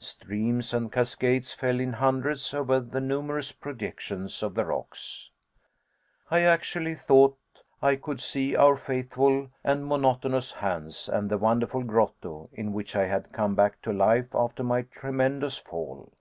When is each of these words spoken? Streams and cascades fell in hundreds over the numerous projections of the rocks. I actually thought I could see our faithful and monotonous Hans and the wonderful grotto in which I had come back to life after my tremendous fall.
Streams 0.00 0.74
and 0.74 0.90
cascades 0.90 1.52
fell 1.54 1.78
in 1.78 1.92
hundreds 1.92 2.52
over 2.52 2.80
the 2.80 3.00
numerous 3.00 3.52
projections 3.52 4.42
of 4.42 4.56
the 4.56 4.64
rocks. 4.64 5.30
I 6.28 6.40
actually 6.40 6.96
thought 6.96 7.38
I 7.80 7.94
could 7.94 8.20
see 8.20 8.56
our 8.56 8.76
faithful 8.76 9.48
and 9.62 9.86
monotonous 9.86 10.50
Hans 10.54 11.08
and 11.08 11.30
the 11.30 11.38
wonderful 11.38 11.84
grotto 11.84 12.50
in 12.52 12.72
which 12.72 12.96
I 12.96 13.06
had 13.06 13.32
come 13.32 13.54
back 13.54 13.80
to 13.82 13.92
life 13.92 14.34
after 14.34 14.64
my 14.64 14.82
tremendous 14.82 15.56
fall. 15.56 16.12